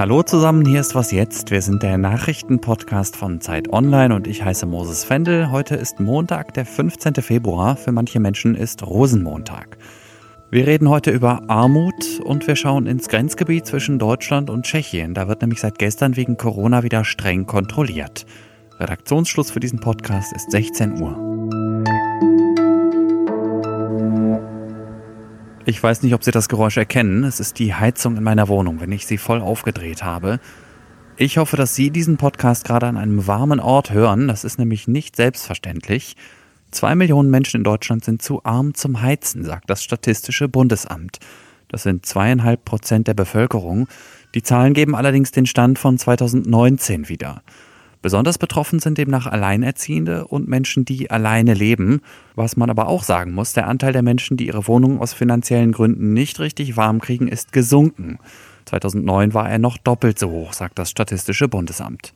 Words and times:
Hallo 0.00 0.22
zusammen, 0.22 0.64
hier 0.64 0.80
ist 0.80 0.94
was 0.94 1.12
jetzt. 1.12 1.50
Wir 1.50 1.60
sind 1.60 1.82
der 1.82 1.98
Nachrichtenpodcast 1.98 3.16
von 3.16 3.42
Zeit 3.42 3.70
Online 3.70 4.14
und 4.14 4.26
ich 4.26 4.42
heiße 4.42 4.64
Moses 4.64 5.04
Fendel. 5.04 5.50
Heute 5.50 5.76
ist 5.76 6.00
Montag, 6.00 6.54
der 6.54 6.64
15. 6.64 7.16
Februar. 7.16 7.76
Für 7.76 7.92
manche 7.92 8.18
Menschen 8.18 8.54
ist 8.54 8.82
Rosenmontag. 8.82 9.76
Wir 10.50 10.66
reden 10.66 10.88
heute 10.88 11.10
über 11.10 11.42
Armut 11.50 12.18
und 12.24 12.46
wir 12.46 12.56
schauen 12.56 12.86
ins 12.86 13.08
Grenzgebiet 13.08 13.66
zwischen 13.66 13.98
Deutschland 13.98 14.48
und 14.48 14.64
Tschechien. 14.64 15.12
Da 15.12 15.28
wird 15.28 15.42
nämlich 15.42 15.60
seit 15.60 15.78
gestern 15.78 16.16
wegen 16.16 16.38
Corona 16.38 16.82
wieder 16.82 17.04
streng 17.04 17.44
kontrolliert. 17.44 18.24
Redaktionsschluss 18.78 19.50
für 19.50 19.60
diesen 19.60 19.80
Podcast 19.80 20.32
ist 20.32 20.50
16 20.50 21.02
Uhr. 21.02 21.39
Ich 25.66 25.82
weiß 25.82 26.02
nicht, 26.02 26.14
ob 26.14 26.24
Sie 26.24 26.30
das 26.30 26.48
Geräusch 26.48 26.78
erkennen. 26.78 27.22
Es 27.22 27.38
ist 27.38 27.58
die 27.58 27.74
Heizung 27.74 28.16
in 28.16 28.22
meiner 28.22 28.48
Wohnung, 28.48 28.80
wenn 28.80 28.92
ich 28.92 29.06
sie 29.06 29.18
voll 29.18 29.42
aufgedreht 29.42 30.02
habe. 30.02 30.40
Ich 31.18 31.36
hoffe, 31.36 31.58
dass 31.58 31.74
Sie 31.74 31.90
diesen 31.90 32.16
Podcast 32.16 32.64
gerade 32.64 32.86
an 32.86 32.96
einem 32.96 33.26
warmen 33.26 33.60
Ort 33.60 33.90
hören. 33.90 34.26
Das 34.26 34.42
ist 34.44 34.58
nämlich 34.58 34.88
nicht 34.88 35.16
selbstverständlich. 35.16 36.16
Zwei 36.70 36.94
Millionen 36.94 37.28
Menschen 37.30 37.58
in 37.58 37.64
Deutschland 37.64 38.04
sind 38.04 38.22
zu 38.22 38.42
arm 38.42 38.72
zum 38.72 39.02
Heizen, 39.02 39.44
sagt 39.44 39.68
das 39.68 39.84
Statistische 39.84 40.48
Bundesamt. 40.48 41.18
Das 41.68 41.82
sind 41.82 42.06
zweieinhalb 42.06 42.64
Prozent 42.64 43.06
der 43.06 43.14
Bevölkerung. 43.14 43.86
Die 44.34 44.42
Zahlen 44.42 44.72
geben 44.72 44.96
allerdings 44.96 45.30
den 45.30 45.44
Stand 45.44 45.78
von 45.78 45.98
2019 45.98 47.10
wieder. 47.10 47.42
Besonders 48.02 48.38
betroffen 48.38 48.78
sind 48.78 48.96
demnach 48.96 49.26
Alleinerziehende 49.26 50.26
und 50.26 50.48
Menschen, 50.48 50.86
die 50.86 51.10
alleine 51.10 51.52
leben. 51.52 52.00
Was 52.34 52.56
man 52.56 52.70
aber 52.70 52.88
auch 52.88 53.02
sagen 53.02 53.32
muss, 53.32 53.52
der 53.52 53.68
Anteil 53.68 53.92
der 53.92 54.02
Menschen, 54.02 54.38
die 54.38 54.46
ihre 54.46 54.66
Wohnung 54.66 55.00
aus 55.00 55.12
finanziellen 55.12 55.72
Gründen 55.72 56.14
nicht 56.14 56.40
richtig 56.40 56.76
warm 56.78 57.00
kriegen, 57.00 57.28
ist 57.28 57.52
gesunken. 57.52 58.18
2009 58.64 59.34
war 59.34 59.50
er 59.50 59.58
noch 59.58 59.76
doppelt 59.76 60.18
so 60.18 60.30
hoch, 60.30 60.54
sagt 60.54 60.78
das 60.78 60.90
Statistische 60.90 61.48
Bundesamt. 61.48 62.14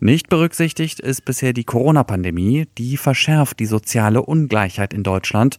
Nicht 0.00 0.30
berücksichtigt 0.30 0.98
ist 0.98 1.24
bisher 1.24 1.52
die 1.52 1.64
Corona-Pandemie, 1.64 2.66
die 2.78 2.96
verschärft 2.96 3.60
die 3.60 3.66
soziale 3.66 4.22
Ungleichheit 4.22 4.94
in 4.94 5.02
Deutschland, 5.02 5.58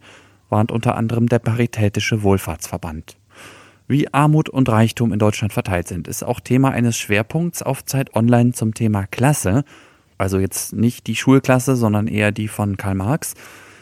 warnt 0.50 0.72
unter 0.72 0.96
anderem 0.96 1.28
der 1.28 1.38
Paritätische 1.38 2.22
Wohlfahrtsverband. 2.22 3.16
Wie 3.88 4.12
Armut 4.12 4.48
und 4.48 4.68
Reichtum 4.68 5.12
in 5.12 5.18
Deutschland 5.18 5.52
verteilt 5.52 5.88
sind, 5.88 6.08
ist 6.08 6.22
auch 6.22 6.40
Thema 6.40 6.70
eines 6.70 6.96
Schwerpunkts 6.96 7.62
auf 7.62 7.84
Zeit 7.84 8.14
Online 8.14 8.52
zum 8.52 8.74
Thema 8.74 9.06
Klasse. 9.06 9.64
Also 10.18 10.38
jetzt 10.38 10.72
nicht 10.72 11.06
die 11.06 11.16
Schulklasse, 11.16 11.76
sondern 11.76 12.06
eher 12.06 12.32
die 12.32 12.48
von 12.48 12.76
Karl 12.76 12.94
Marx. 12.94 13.34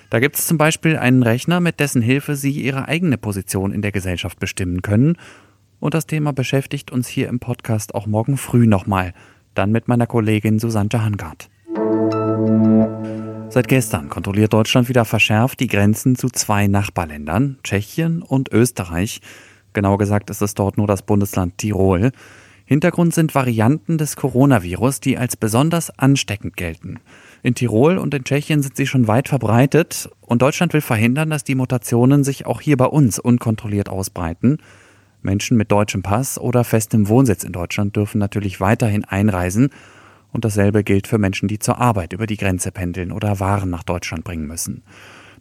Da 0.08 0.18
gibt 0.18 0.36
es 0.36 0.46
zum 0.46 0.58
Beispiel 0.58 0.96
einen 0.96 1.22
Rechner, 1.22 1.60
mit 1.60 1.78
dessen 1.78 2.02
Hilfe 2.02 2.34
Sie 2.34 2.50
Ihre 2.50 2.88
eigene 2.88 3.18
Position 3.18 3.72
in 3.72 3.82
der 3.82 3.92
Gesellschaft 3.92 4.40
bestimmen 4.40 4.82
können. 4.82 5.16
Und 5.78 5.94
das 5.94 6.06
Thema 6.06 6.32
beschäftigt 6.32 6.90
uns 6.90 7.06
hier 7.06 7.28
im 7.28 7.38
Podcast 7.38 7.94
auch 7.94 8.06
morgen 8.06 8.36
früh 8.36 8.66
nochmal 8.66 9.14
dann 9.54 9.72
mit 9.72 9.88
meiner 9.88 10.06
Kollegin 10.06 10.58
Susanne 10.58 10.88
Hangard. 10.92 11.50
Seit 13.50 13.66
gestern 13.68 14.08
kontrolliert 14.08 14.52
Deutschland 14.52 14.88
wieder 14.88 15.04
verschärft 15.04 15.60
die 15.60 15.66
Grenzen 15.66 16.14
zu 16.14 16.28
zwei 16.28 16.68
Nachbarländern, 16.68 17.58
Tschechien 17.64 18.22
und 18.22 18.52
Österreich. 18.52 19.20
Genau 19.72 19.96
gesagt 19.96 20.30
ist 20.30 20.42
es 20.42 20.54
dort 20.54 20.76
nur 20.76 20.86
das 20.86 21.02
Bundesland 21.02 21.58
Tirol. 21.58 22.12
Hintergrund 22.64 23.12
sind 23.12 23.34
Varianten 23.34 23.98
des 23.98 24.14
Coronavirus, 24.14 25.00
die 25.00 25.18
als 25.18 25.36
besonders 25.36 25.90
ansteckend 25.98 26.56
gelten. 26.56 27.00
In 27.42 27.56
Tirol 27.56 27.98
und 27.98 28.14
in 28.14 28.22
Tschechien 28.22 28.62
sind 28.62 28.76
sie 28.76 28.86
schon 28.86 29.08
weit 29.08 29.28
verbreitet 29.28 30.08
und 30.20 30.42
Deutschland 30.42 30.72
will 30.72 30.80
verhindern, 30.80 31.30
dass 31.30 31.42
die 31.42 31.56
Mutationen 31.56 32.22
sich 32.22 32.46
auch 32.46 32.60
hier 32.60 32.76
bei 32.76 32.84
uns 32.86 33.18
unkontrolliert 33.18 33.88
ausbreiten. 33.88 34.58
Menschen 35.22 35.56
mit 35.56 35.72
deutschem 35.72 36.02
Pass 36.02 36.38
oder 36.38 36.62
festem 36.64 37.08
Wohnsitz 37.08 37.44
in 37.44 37.52
Deutschland 37.52 37.96
dürfen 37.96 38.18
natürlich 38.18 38.60
weiterhin 38.60 39.04
einreisen. 39.04 39.70
Und 40.32 40.44
dasselbe 40.44 40.84
gilt 40.84 41.08
für 41.08 41.18
Menschen, 41.18 41.48
die 41.48 41.58
zur 41.58 41.78
Arbeit 41.78 42.12
über 42.12 42.26
die 42.26 42.36
Grenze 42.36 42.70
pendeln 42.70 43.10
oder 43.10 43.40
Waren 43.40 43.70
nach 43.70 43.82
Deutschland 43.82 44.22
bringen 44.22 44.46
müssen. 44.46 44.82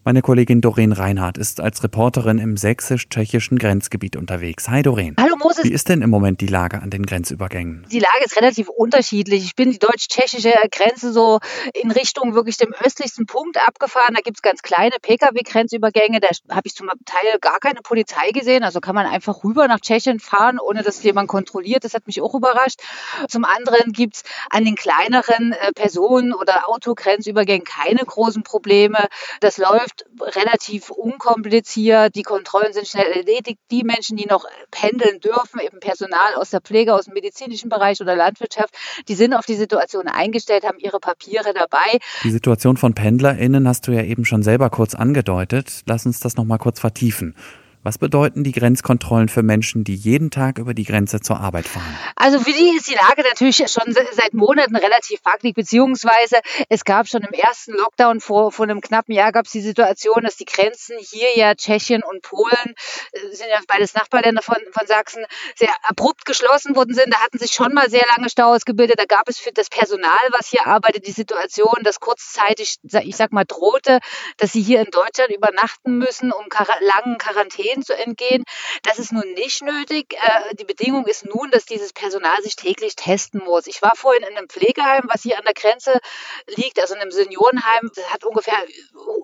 Meine 0.06 0.22
Kollegin 0.22 0.62
Doreen 0.62 0.94
Reinhardt 0.94 1.38
ist 1.38 1.60
als 1.60 1.84
Reporterin 1.84 2.40
im 2.40 2.56
sächsisch-tschechischen 2.56 3.60
Grenzgebiet 3.60 4.16
unterwegs. 4.16 4.70
Hi 4.70 4.82
Doreen. 4.82 5.14
Hallo 5.20 5.36
Moses. 5.36 5.66
Wie 5.66 5.74
ist 5.74 5.90
denn 5.90 6.02
im 6.02 6.10
Moment 6.10 6.40
die 6.40 6.48
Lage 6.48 6.82
an 6.82 6.90
den 6.90 7.06
Grenzübergängen? 7.06 7.86
Die 7.92 8.00
Lage 8.00 8.24
ist 8.24 8.38
relativ 8.38 8.70
unterschiedlich. 8.70 9.44
Ich 9.44 9.56
bin 9.56 9.72
die 9.72 9.78
deutsch-tschechische 9.78 10.54
Grenze 10.72 11.12
so 11.12 11.40
in 11.74 11.92
Richtung 11.92 12.34
wirklich 12.34 12.56
dem 12.56 12.74
östlichsten 12.82 13.26
Punkt 13.26 13.58
abgefahren. 13.58 14.16
Da 14.16 14.22
gibt 14.22 14.38
es 14.38 14.42
ganz 14.42 14.62
kleine 14.62 14.96
Pkw-Grenzübergänge. 15.02 16.22
Da 16.22 16.30
habe 16.56 16.66
ich 16.66 16.76
zum 16.76 16.88
Teil 17.06 17.38
gar 17.42 17.60
keine 17.60 17.82
Polizei 17.82 18.32
gesehen. 18.32 18.64
Also 18.64 18.80
kann 18.80 18.96
man 18.96 19.06
einfach 19.06 19.44
rüber 19.44 19.68
nach 19.68 19.82
Tschechien 19.82 20.22
fahren, 20.22 20.60
ohne 20.60 20.82
dass 20.82 21.04
jemand 21.04 21.28
kontrolliert. 21.28 21.84
Das 21.84 21.94
hat 21.94 22.08
mich 22.08 22.22
auch 22.22 22.34
überrascht. 22.34 22.80
Zum 23.28 23.44
anderen 23.44 23.92
gibt 23.92 24.16
es 24.16 24.24
an 24.50 24.64
den 24.64 24.76
kleineren 24.76 25.52
äh, 25.52 25.74
Personen- 25.74 26.34
oder 26.34 26.70
Autogrenzübergängen 26.70 27.66
keine 27.66 28.00
großen 28.00 28.44
Probleme. 28.44 28.98
Das 29.42 29.58
läuft 29.58 29.89
relativ 30.22 30.90
unkompliziert. 30.90 32.16
Die 32.16 32.24
Kontrollen 32.24 32.74
sind 32.74 32.88
schnell 32.88 33.12
erledigt. 33.12 33.60
Die 33.72 33.84
Menschen, 33.84 34.18
die 34.18 34.26
noch 34.26 34.46
pendeln 34.72 35.20
dürfen, 35.20 35.60
eben 35.60 35.80
Personal 35.80 36.36
aus 36.36 36.50
der 36.50 36.62
Pflege, 36.62 36.94
aus 36.94 37.06
dem 37.06 37.14
medizinischen 37.14 37.70
Bereich 37.70 38.02
oder 38.02 38.16
Landwirtschaft, 38.16 38.76
die 39.08 39.16
sind 39.16 39.34
auf 39.34 39.46
die 39.46 39.56
Situation 39.56 40.08
eingestellt, 40.08 40.64
haben 40.64 40.80
ihre 40.80 41.00
Papiere 41.00 41.54
dabei. 41.54 42.00
Die 42.24 42.32
Situation 42.32 42.78
von 42.78 42.94
PendlerInnen 42.94 43.68
hast 43.68 43.88
du 43.88 43.92
ja 43.92 44.04
eben 44.04 44.26
schon 44.26 44.44
selber 44.44 44.70
kurz 44.70 44.96
angedeutet. 44.96 45.84
Lass 45.86 46.06
uns 46.06 46.20
das 46.20 46.36
nochmal 46.36 46.58
kurz 46.58 46.80
vertiefen. 46.80 47.36
Was 47.82 47.98
bedeuten 47.98 48.44
die 48.44 48.52
Grenzkontrollen 48.52 49.30
für 49.30 49.42
Menschen, 49.42 49.86
die 49.86 49.96
jeden 49.96 50.32
Tag 50.32 50.58
über 50.58 50.74
die 50.74 50.84
Grenze 50.84 51.22
zur 51.22 51.40
Arbeit 51.40 51.66
fahren? 51.66 51.98
Also 52.18 52.38
für 52.42 52.52
die 52.52 52.76
ist 52.76 52.90
die 52.90 52.96
Lage 52.96 53.24
natürlich 53.24 53.56
schon 53.56 53.94
seit 53.94 54.34
Monaten 54.34 54.76
relativ 54.76 55.22
wackelig, 55.24 55.56
beziehungsweise 55.56 56.42
es 56.68 56.84
gab 56.84 57.08
schon 57.08 57.22
im 57.22 57.32
ersten 57.32 57.72
Lockdown 57.72 58.20
vor, 58.20 58.52
vor 58.52 58.66
einem 58.66 58.82
knappen 58.82 59.16
Jahr 59.16 59.32
gab 59.32 59.46
es 59.46 59.54
die 59.54 59.62
Situation, 59.62 60.24
dass 60.24 60.36
die 60.36 60.44
Grenzen 60.44 60.98
hier 61.00 61.30
ja 61.38 61.56
Tschechien 61.56 62.04
und 62.04 62.22
Polen 62.22 62.76
äh, 63.14 63.20
sind 63.34 63.48
ja 63.50 63.60
beides 63.66 63.94
Nachbarländer 63.94 64.42
von, 64.42 64.58
von 64.74 64.86
Sachsen 64.86 65.24
sehr 65.56 65.74
abrupt 65.84 66.26
geschlossen 66.26 66.76
worden 66.76 66.94
sind. 66.94 67.14
Da 67.14 67.20
hatten 67.20 67.40
sich 67.40 67.54
schon 67.54 67.74
mal 67.74 67.90
sehr 67.90 68.06
lange 68.14 68.30
Staus 68.30 68.66
gebildet. 68.66 69.00
Da 69.00 69.06
gab 69.06 69.30
es 69.30 69.40
für 69.40 69.54
das 69.54 69.70
Personal, 69.70 70.12
was 70.32 70.50
hier 70.50 70.68
arbeitet, 70.68 71.08
die 71.08 71.12
Situation, 71.12 71.78
dass 71.84 72.02
kurzzeitig, 72.02 72.76
ich 73.04 73.16
sag 73.16 73.32
mal, 73.32 73.46
drohte, 73.46 74.00
dass 74.36 74.52
sie 74.52 74.62
hier 74.62 74.82
in 74.82 74.92
Deutschland 74.92 75.32
übernachten 75.32 75.98
müssen, 75.98 76.34
um 76.34 76.44
langen 76.82 77.18
Quarantäne 77.18 77.69
Quarantänen 77.70 77.84
zu 77.84 77.96
entgehen. 77.96 78.44
Das 78.84 79.00
ist 79.00 79.12
nun 79.12 79.34
nicht 79.34 79.62
nötig. 79.62 80.14
Äh, 80.14 80.56
die 80.56 80.66
Bedingung 80.66 81.06
ist 81.06 81.26
nun, 81.26 81.52
dass 81.52 81.66
dieses 81.66 81.94
Personal 81.94 82.42
sich 82.42 82.56
täglich 82.56 82.96
testen 82.96 83.42
muss. 83.44 83.68
Ich 83.68 83.82
war 83.82 83.96
vorhin 83.96 84.24
in 84.24 84.38
einem 84.38 84.50
Pflegeheim, 84.50 85.04
was 85.08 85.24
hier 85.24 85.38
an 85.38 85.46
der 85.46 85.54
Grenze 85.54 86.00
liegt, 86.48 86.80
also 86.80 86.96
in 86.96 87.02
einem 87.02 87.12
Seniorenheim. 87.12 87.92
Das 87.96 88.10
hat 88.12 88.24
ungefähr 88.24 88.58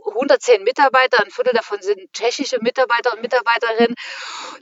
110 0.07 0.63
Mitarbeiter, 0.63 1.23
ein 1.23 1.31
Viertel 1.31 1.53
davon 1.53 1.81
sind 1.81 2.13
tschechische 2.13 2.59
Mitarbeiter 2.61 3.13
und 3.13 3.21
Mitarbeiterinnen. 3.21 3.95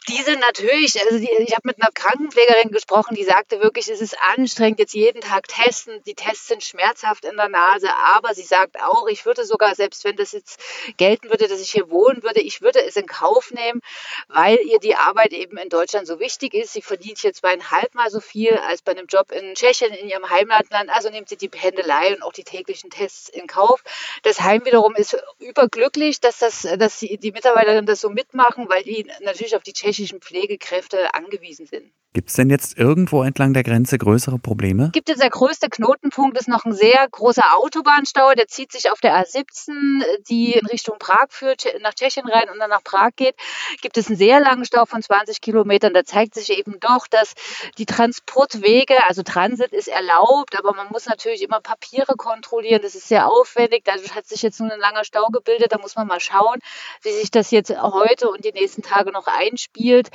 Die 0.10 0.22
sind 0.22 0.40
natürlich, 0.40 1.02
also 1.02 1.18
die, 1.18 1.30
ich 1.40 1.54
habe 1.54 1.68
mit 1.68 1.82
einer 1.82 1.92
Krankenpflegerin 1.94 2.72
gesprochen, 2.72 3.16
die 3.16 3.24
sagte 3.24 3.62
wirklich, 3.62 3.90
es 3.90 4.02
ist 4.02 4.18
anstrengend, 4.20 4.80
jetzt 4.80 4.94
jeden 4.94 5.22
Tag 5.22 5.48
testen. 5.48 6.02
Die 6.06 6.16
Tests 6.16 6.48
sind 6.48 6.64
schmerzhaft 6.64 7.26
in 7.26 7.36
der 7.36 7.50
Nase, 7.50 7.90
aber 8.16 8.34
sie 8.34 8.44
sagt 8.44 8.82
auch, 8.82 9.08
ich 9.08 9.26
würde 9.26 9.46
sogar, 9.46 9.76
selbst 9.76 10.04
wenn 10.04 10.16
das 10.16 10.32
jetzt 10.32 10.60
gelten 10.98 11.30
würde, 11.30 11.48
dass 11.48 11.60
ich 11.60 11.72
hier 11.72 11.90
wohnen 11.90 12.24
würde, 12.24 12.42
ich 12.42 12.62
würde 12.62 12.84
es 12.84 12.96
in 12.96 13.06
Kauf 13.06 13.52
nehmen, 13.52 13.73
Unternehmen, 13.74 13.82
weil 14.28 14.60
ihr 14.60 14.80
die 14.80 14.96
Arbeit 14.96 15.34
eben 15.34 15.58
in 15.58 15.70
Deutschland 15.70 16.08
so 16.08 16.20
wichtig 16.20 16.54
ist. 16.54 16.74
Sie 16.74 16.82
verdient 16.82 17.20
hier 17.20 17.34
zweieinhalb 17.34 17.94
Mal 17.96 18.10
so 18.10 18.20
viel 18.20 18.54
als 18.58 18.82
bei 18.82 18.92
einem 18.92 19.08
Job 19.08 19.32
in 19.32 19.56
Tschechien, 19.56 19.94
in 19.94 20.10
ihrem 20.10 20.30
Heimatland. 20.30 20.90
Also 20.90 21.10
nimmt 21.10 21.30
sie 21.30 21.38
die 21.38 21.50
Pendelei 21.50 22.14
und 22.16 22.24
auch 22.24 22.34
die 22.34 22.44
täglichen 22.44 22.90
Tests 22.90 23.30
in 23.30 23.48
Kauf. 23.48 23.84
Das 24.24 24.42
Heim 24.42 24.66
wiederum 24.66 24.96
ist 24.96 25.18
überglücklich, 25.40 26.20
dass, 26.20 26.40
das, 26.40 26.62
dass 26.78 27.00
die 27.00 27.32
Mitarbeiterinnen 27.32 27.86
das 27.86 28.02
so 28.02 28.10
mitmachen, 28.10 28.70
weil 28.70 28.84
die 28.84 29.08
natürlich 29.22 29.56
auf 29.56 29.64
die 29.64 29.74
tschechischen 29.74 30.22
Pflegekräfte 30.22 31.14
angewiesen 31.14 31.66
sind. 31.66 31.92
Gibt 32.14 32.30
es 32.30 32.36
denn 32.36 32.52
jetzt 32.52 32.78
irgendwo 32.78 33.24
entlang 33.24 33.56
der 33.56 33.64
Grenze 33.64 33.98
größere 33.98 34.38
Probleme? 34.38 34.92
Gibt 34.94 35.10
es 35.10 35.18
der 35.18 35.32
größte 35.32 35.68
Knotenpunkt 35.68 36.38
ist 36.38 36.48
noch 36.48 36.64
ein 36.64 36.74
sehr 36.74 37.08
großer 37.10 37.44
Autobahnstau, 37.58 38.34
der 38.36 38.48
zieht 38.48 38.72
sich 38.72 38.92
auf 38.92 39.00
der 39.00 39.16
A17, 39.16 40.04
die 40.30 40.54
in 40.54 40.68
Richtung 40.68 41.00
Prag 41.00 41.30
führt, 41.30 41.66
nach 41.82 41.96
Tschechien 41.96 42.28
rein 42.28 42.52
und 42.52 42.60
dann 42.60 42.70
nach 42.70 42.84
Prag 42.84 43.16
geht. 43.16 43.34
Gibt 43.82 43.98
es 43.98 44.10
einen 44.10 44.18
sehr 44.18 44.40
langen 44.40 44.64
Stau 44.64 44.86
von 44.86 45.02
20 45.02 45.42
Kilometern. 45.42 45.96
Da 45.96 46.04
zeigt 46.04 46.36
sich 46.36 46.56
eben 46.56 46.80
doch, 46.80 47.08
dass 47.08 47.34
die 47.80 47.88
Transportwege, 47.88 48.94
also 49.08 49.24
Transit 49.24 49.74
ist 49.74 49.88
erlaubt, 49.88 50.56
aber 50.56 50.76
man 50.76 50.90
muss 50.90 51.08
natürlich 51.08 51.42
immer 51.42 51.62
Papiere 51.62 52.14
kontrollieren. 52.16 52.84
Das 52.84 52.94
ist 52.94 53.08
sehr 53.08 53.28
aufwendig. 53.28 53.86
Dadurch 53.86 54.14
hat 54.14 54.28
sich 54.28 54.44
jetzt 54.44 54.60
nun 54.60 54.70
ein 54.70 54.80
langer 54.80 55.04
Stau 55.04 55.30
gebildet. 55.30 55.72
Da 55.72 55.80
muss 55.80 55.96
man 55.96 56.06
mal 56.06 56.20
schauen, 56.20 56.60
wie 57.02 57.12
sich 57.12 57.32
das 57.32 57.50
jetzt 57.50 57.72
heute 57.76 58.30
und 58.30 58.46
die 58.46 58.52
nächsten 58.52 58.84
Tage 58.84 59.12
noch 59.12 59.26
einspielt. 59.26 60.10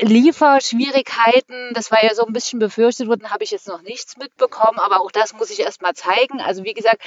Lieferschwierigkeiten 0.00 1.19
Möglichkeiten, 1.20 1.74
das 1.74 1.90
war 1.90 2.02
ja 2.02 2.14
so 2.14 2.26
ein 2.26 2.32
bisschen 2.32 2.58
befürchtet 2.58 3.08
worden, 3.08 3.30
habe 3.30 3.44
ich 3.44 3.50
jetzt 3.50 3.68
noch 3.68 3.82
nichts 3.82 4.16
mitbekommen, 4.16 4.78
aber 4.78 5.00
auch 5.00 5.10
das 5.10 5.32
muss 5.34 5.50
ich 5.50 5.60
erst 5.60 5.82
mal 5.82 5.94
zeigen. 5.94 6.40
Also 6.40 6.64
wie 6.64 6.74
gesagt, 6.74 7.02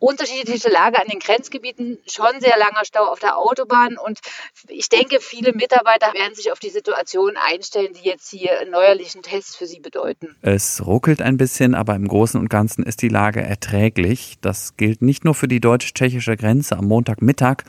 unterschiedliche 0.00 0.68
Lage 0.68 1.00
an 1.00 1.08
den 1.08 1.18
Grenzgebieten, 1.18 1.98
schon 2.06 2.40
sehr 2.40 2.56
langer 2.56 2.84
Stau 2.84 3.04
auf 3.06 3.18
der 3.18 3.36
Autobahn 3.36 3.96
und 3.98 4.20
ich 4.68 4.88
denke, 4.88 5.18
viele 5.20 5.52
Mitarbeiter 5.52 6.14
werden 6.14 6.36
sich 6.36 6.52
auf 6.52 6.60
die 6.60 6.70
Situation 6.70 7.36
einstellen, 7.36 7.94
die 7.94 8.08
jetzt 8.08 8.30
hier 8.30 8.64
neuerlichen 8.70 9.22
Tests 9.22 9.56
für 9.56 9.66
sie 9.66 9.80
bedeuten. 9.80 10.36
Es 10.40 10.86
ruckelt 10.86 11.20
ein 11.20 11.36
bisschen, 11.36 11.74
aber 11.74 11.96
im 11.96 12.06
Großen 12.06 12.40
und 12.40 12.48
Ganzen 12.48 12.84
ist 12.84 13.02
die 13.02 13.08
Lage 13.08 13.40
erträglich. 13.40 14.36
Das 14.40 14.76
gilt 14.76 15.02
nicht 15.02 15.24
nur 15.24 15.34
für 15.34 15.48
die 15.48 15.60
deutsch-tschechische 15.60 16.36
Grenze 16.36 16.76
am 16.76 16.86
Montagmittag, 16.86 17.64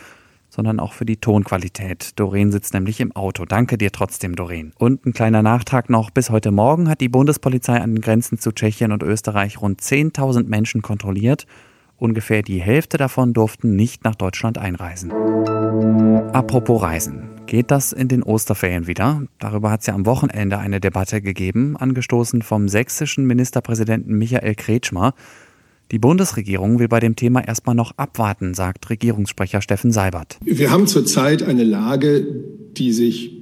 sondern 0.50 0.80
auch 0.80 0.94
für 0.94 1.06
die 1.06 1.18
Tonqualität. 1.18 2.19
Doreen 2.19 2.51
sitzt 2.51 2.74
nämlich 2.74 3.00
im 3.00 3.16
Auto. 3.16 3.46
Danke 3.46 3.78
dir 3.78 3.92
trotzdem, 3.92 4.36
Doreen. 4.36 4.74
Und 4.78 5.06
ein 5.06 5.13
kleiner 5.13 5.42
Nachtrag 5.42 5.90
noch. 5.90 6.10
Bis 6.10 6.30
heute 6.30 6.51
Morgen 6.51 6.90
hat 6.90 7.01
die 7.01 7.10
Bundespolizei 7.10 7.80
an 7.80 7.96
den 7.96 8.01
Grenzen 8.01 8.40
zu 8.40 8.51
Tschechien 8.51 8.92
und 8.92 9.04
Österreich 9.04 9.62
rund 9.62 9.81
10.000 9.81 10.48
Menschen 10.48 10.81
kontrolliert. 10.81 11.46
Ungefähr 11.98 12.42
die 12.42 12.62
Hälfte 12.62 12.98
davon 12.98 13.34
durften 13.34 13.75
nicht 13.75 14.04
nach 14.06 14.16
Deutschland 14.16 14.57
einreisen. 14.57 15.12
Apropos 16.34 16.81
Reisen. 16.81 17.30
Geht 17.45 17.72
das 17.72 17.94
in 17.94 18.07
den 18.07 18.22
Osterferien 18.24 18.88
wieder? 18.88 19.24
Darüber 19.40 19.72
hat 19.72 19.81
es 19.81 19.88
ja 19.88 19.95
am 19.95 20.06
Wochenende 20.06 20.60
eine 20.60 20.80
Debatte 20.80 21.22
gegeben, 21.22 21.75
angestoßen 21.75 22.42
vom 22.42 22.69
sächsischen 22.69 23.25
Ministerpräsidenten 23.25 24.18
Michael 24.18 24.56
Kretschmer. 24.56 25.13
Die 25.92 25.98
Bundesregierung 25.98 26.78
will 26.78 26.88
bei 26.88 27.00
dem 27.00 27.16
Thema 27.16 27.42
erstmal 27.48 27.76
noch 27.76 27.94
abwarten, 27.98 28.54
sagt 28.54 28.90
Regierungssprecher 28.92 29.62
Steffen 29.62 29.92
Seibert. 29.92 30.38
Wir 30.46 30.70
haben 30.70 30.86
zurzeit 30.86 31.42
eine 31.42 31.64
Lage, 31.64 32.28
die 32.78 32.92
sich 32.92 33.36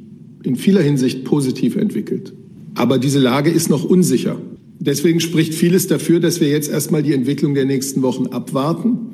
in 0.44 0.56
vieler 0.56 0.82
Hinsicht 0.82 1.26
positiv 1.26 1.76
entwickelt. 1.76 2.34
Aber 2.76 3.00
diese 3.00 3.20
Lage 3.20 3.50
ist 3.50 3.70
noch 3.70 3.84
unsicher. 3.84 4.38
Deswegen 4.80 5.20
spricht 5.20 5.56
vieles 5.56 5.88
dafür, 5.88 6.22
dass 6.22 6.40
wir 6.40 6.48
jetzt 6.48 6.70
erstmal 6.70 7.04
die 7.04 7.14
Entwicklung 7.14 7.54
der 7.54 7.66
nächsten 7.66 8.02
Wochen 8.02 8.28
abwarten. 8.28 9.10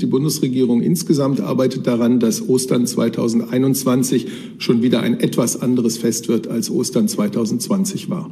Die 0.00 0.06
Bundesregierung 0.06 0.80
insgesamt 0.80 1.42
arbeitet 1.42 1.86
daran, 1.86 2.18
dass 2.18 2.48
Ostern 2.48 2.86
2021 2.86 4.28
schon 4.56 4.82
wieder 4.82 5.02
ein 5.02 5.20
etwas 5.20 5.60
anderes 5.60 5.98
Fest 5.98 6.28
wird, 6.28 6.48
als 6.48 6.70
Ostern 6.70 7.08
2020 7.08 8.08
war. 8.08 8.30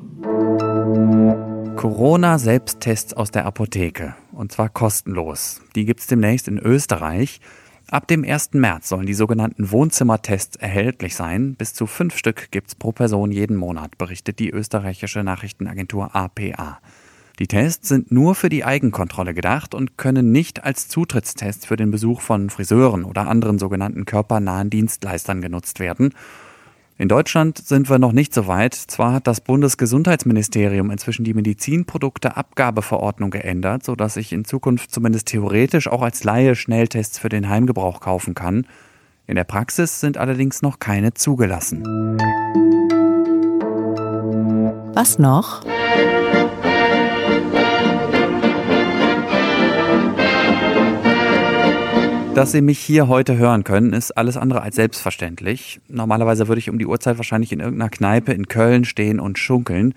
Corona-Selbsttests 1.76 3.12
aus 3.12 3.30
der 3.30 3.44
Apotheke. 3.44 4.14
Und 4.38 4.52
zwar 4.52 4.68
kostenlos. 4.68 5.62
Die 5.74 5.84
gibt 5.84 5.98
es 5.98 6.06
demnächst 6.06 6.46
in 6.46 6.60
Österreich. 6.60 7.40
Ab 7.90 8.06
dem 8.06 8.22
1. 8.22 8.50
März 8.52 8.88
sollen 8.88 9.04
die 9.04 9.14
sogenannten 9.14 9.72
Wohnzimmertests 9.72 10.54
erhältlich 10.54 11.16
sein. 11.16 11.56
Bis 11.56 11.74
zu 11.74 11.88
fünf 11.88 12.16
Stück 12.16 12.52
gibt's 12.52 12.76
pro 12.76 12.92
Person 12.92 13.32
jeden 13.32 13.56
Monat, 13.56 13.98
berichtet 13.98 14.38
die 14.38 14.50
österreichische 14.50 15.24
Nachrichtenagentur 15.24 16.14
APA. 16.14 16.78
Die 17.40 17.48
Tests 17.48 17.88
sind 17.88 18.12
nur 18.12 18.36
für 18.36 18.48
die 18.48 18.64
Eigenkontrolle 18.64 19.34
gedacht 19.34 19.74
und 19.74 19.98
können 19.98 20.30
nicht 20.30 20.62
als 20.62 20.86
Zutrittstest 20.86 21.66
für 21.66 21.76
den 21.76 21.90
Besuch 21.90 22.20
von 22.20 22.48
Friseuren 22.48 23.02
oder 23.02 23.26
anderen 23.26 23.58
sogenannten 23.58 24.04
körpernahen 24.04 24.70
Dienstleistern 24.70 25.42
genutzt 25.42 25.80
werden. 25.80 26.14
In 27.00 27.08
Deutschland 27.08 27.58
sind 27.58 27.88
wir 27.88 28.00
noch 28.00 28.10
nicht 28.10 28.34
so 28.34 28.48
weit. 28.48 28.74
Zwar 28.74 29.12
hat 29.12 29.28
das 29.28 29.40
Bundesgesundheitsministerium 29.40 30.90
inzwischen 30.90 31.22
die 31.24 31.32
Medizinprodukteabgabeverordnung 31.32 33.30
geändert, 33.30 33.84
sodass 33.84 34.16
ich 34.16 34.32
in 34.32 34.44
Zukunft 34.44 34.90
zumindest 34.90 35.28
theoretisch 35.28 35.86
auch 35.86 36.02
als 36.02 36.24
Laie 36.24 36.56
Schnelltests 36.56 37.20
für 37.20 37.28
den 37.28 37.48
Heimgebrauch 37.48 38.00
kaufen 38.00 38.34
kann. 38.34 38.66
In 39.28 39.36
der 39.36 39.44
Praxis 39.44 40.00
sind 40.00 40.18
allerdings 40.18 40.60
noch 40.60 40.80
keine 40.80 41.14
zugelassen. 41.14 41.84
Was 44.92 45.20
noch? 45.20 45.62
Dass 52.38 52.52
Sie 52.52 52.60
mich 52.60 52.78
hier 52.78 53.08
heute 53.08 53.36
hören 53.36 53.64
können, 53.64 53.92
ist 53.92 54.16
alles 54.16 54.36
andere 54.36 54.62
als 54.62 54.76
selbstverständlich. 54.76 55.80
Normalerweise 55.88 56.46
würde 56.46 56.60
ich 56.60 56.70
um 56.70 56.78
die 56.78 56.86
Uhrzeit 56.86 57.16
wahrscheinlich 57.16 57.50
in 57.50 57.58
irgendeiner 57.58 57.90
Kneipe 57.90 58.32
in 58.32 58.46
Köln 58.46 58.84
stehen 58.84 59.18
und 59.18 59.40
schunkeln. 59.40 59.92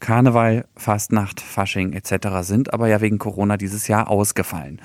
Karneval, 0.00 0.64
Fastnacht, 0.74 1.42
Fasching 1.42 1.92
etc. 1.92 2.28
sind 2.40 2.72
aber 2.72 2.88
ja 2.88 3.02
wegen 3.02 3.18
Corona 3.18 3.58
dieses 3.58 3.88
Jahr 3.88 4.08
ausgefallen. 4.08 4.80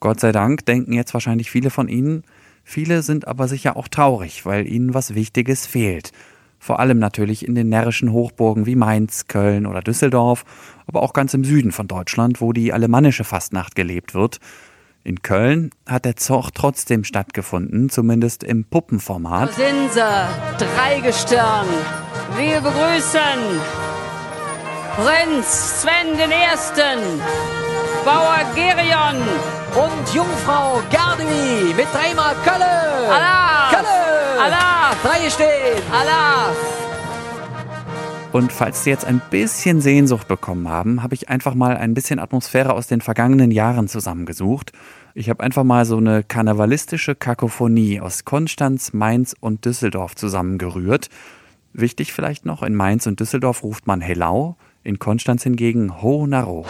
Gott 0.00 0.18
sei 0.18 0.32
Dank 0.32 0.66
denken 0.66 0.92
jetzt 0.92 1.14
wahrscheinlich 1.14 1.52
viele 1.52 1.70
von 1.70 1.86
Ihnen. 1.86 2.24
Viele 2.64 3.02
sind 3.02 3.28
aber 3.28 3.46
sicher 3.46 3.76
auch 3.76 3.86
traurig, 3.86 4.44
weil 4.44 4.66
ihnen 4.66 4.92
was 4.92 5.14
Wichtiges 5.14 5.68
fehlt. 5.68 6.10
Vor 6.58 6.80
allem 6.80 6.98
natürlich 6.98 7.46
in 7.46 7.54
den 7.54 7.68
närrischen 7.68 8.10
Hochburgen 8.10 8.66
wie 8.66 8.74
Mainz, 8.74 9.28
Köln 9.28 9.66
oder 9.66 9.82
Düsseldorf, 9.82 10.44
aber 10.88 11.02
auch 11.02 11.12
ganz 11.12 11.32
im 11.32 11.44
Süden 11.44 11.70
von 11.70 11.86
Deutschland, 11.86 12.40
wo 12.40 12.52
die 12.52 12.72
alemannische 12.72 13.22
Fastnacht 13.22 13.76
gelebt 13.76 14.14
wird. 14.14 14.40
In 15.10 15.22
Köln 15.22 15.70
hat 15.88 16.04
der 16.04 16.14
Zoch 16.14 16.52
trotzdem 16.54 17.02
stattgefunden, 17.02 17.90
zumindest 17.90 18.44
im 18.44 18.62
Puppenformat. 18.62 19.50
Da 19.50 19.54
sind 19.54 19.92
sie, 19.92 20.64
Dreigestirn. 20.64 21.66
Wir 22.36 22.60
begrüßen 22.60 23.40
Prinz 24.94 25.82
Sven 25.82 26.16
den 26.16 26.30
Ersten, 26.30 27.00
Bauer 28.04 28.38
Gerion 28.54 29.20
und 29.74 30.14
Jungfrau 30.14 30.80
Gardewi 30.92 31.74
mit 31.74 31.88
dreimal 31.92 32.36
Kölle. 32.44 33.12
Allah! 33.12 33.70
Kölle! 33.70 34.40
Allah! 34.44 34.94
Drei 35.02 35.28
stehen! 35.28 35.82
Allah! 35.90 36.54
Und 38.32 38.52
falls 38.52 38.84
Sie 38.84 38.90
jetzt 38.90 39.04
ein 39.04 39.20
bisschen 39.30 39.80
Sehnsucht 39.80 40.28
bekommen 40.28 40.68
haben, 40.68 41.02
habe 41.02 41.16
ich 41.16 41.28
einfach 41.28 41.54
mal 41.54 41.76
ein 41.76 41.94
bisschen 41.94 42.20
Atmosphäre 42.20 42.74
aus 42.74 42.86
den 42.86 43.00
vergangenen 43.00 43.50
Jahren 43.50 43.88
zusammengesucht. 43.88 44.70
Ich 45.14 45.28
habe 45.28 45.42
einfach 45.42 45.64
mal 45.64 45.84
so 45.84 45.96
eine 45.96 46.22
karnevalistische 46.22 47.16
Kakophonie 47.16 48.00
aus 48.00 48.24
Konstanz, 48.24 48.92
Mainz 48.92 49.34
und 49.40 49.64
Düsseldorf 49.64 50.14
zusammengerührt. 50.14 51.08
Wichtig 51.72 52.12
vielleicht 52.12 52.46
noch, 52.46 52.62
in 52.62 52.76
Mainz 52.76 53.06
und 53.06 53.18
Düsseldorf 53.18 53.64
ruft 53.64 53.88
man 53.88 54.00
Hellau, 54.00 54.56
in 54.84 55.00
Konstanz 55.00 55.42
hingegen 55.42 56.00
Ho 56.00 56.26
Naro. 56.28 56.64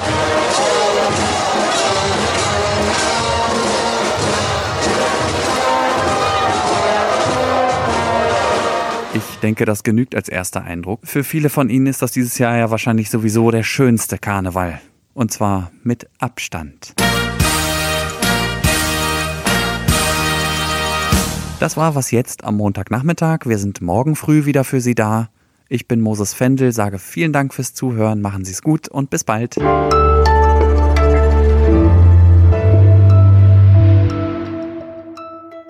Ich 9.13 9.39
denke, 9.43 9.67
das 9.67 9.83
genügt 9.83 10.15
als 10.15 10.31
erster 10.31 10.63
Eindruck. 10.63 11.01
Für 11.05 11.25
viele 11.25 11.51
von 11.51 11.69
Ihnen 11.69 11.87
ist 11.87 12.01
das 12.01 12.13
dieses 12.13 12.39
Jahr 12.39 12.57
ja 12.57 12.71
wahrscheinlich 12.71 13.11
sowieso 13.11 13.51
der 13.51 13.65
schönste 13.65 14.17
Karneval. 14.17 14.81
Und 15.13 15.31
zwar 15.31 15.73
mit 15.83 16.09
Abstand. 16.21 16.95
Das 21.61 21.77
war 21.77 21.95
was 21.95 22.11
jetzt 22.11 22.43
am 22.45 22.57
Montagnachmittag. 22.57 23.41
Wir 23.45 23.59
sind 23.59 23.83
morgen 23.83 24.17
früh 24.17 24.47
wieder 24.47 24.65
für 24.65 24.81
Sie 24.81 24.95
da. 24.95 25.29
Ich 25.69 25.87
bin 25.87 26.01
Moses 26.01 26.33
Fendel, 26.33 26.73
sage 26.73 26.99
vielen 26.99 27.35
Dank 27.35 27.53
fürs 27.53 27.75
Zuhören, 27.75 28.23
machen 28.23 28.47
Sie 28.47 28.53
es 28.53 28.63
gut 28.63 28.89
und 28.89 29.11
bis 29.11 29.25
bald. 29.25 29.57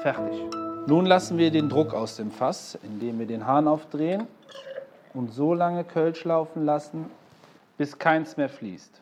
Fertig. 0.01 0.39
Nun 0.87 1.07
lassen 1.07 1.39
wir 1.39 1.51
den 1.51 1.69
Druck 1.69 1.93
aus 1.93 2.15
dem 2.15 2.31
Fass, 2.31 2.79
indem 2.85 3.19
wir 3.19 3.27
den 3.27 3.45
Hahn 3.45 3.67
aufdrehen 3.67 4.29
und 5.13 5.35
so 5.35 5.55
lange 5.55 5.83
Kölsch 5.83 6.23
laufen 6.23 6.65
lassen, 6.65 7.07
bis 7.79 7.99
keins 7.99 8.37
mehr 8.37 8.49
fließt. 8.49 9.01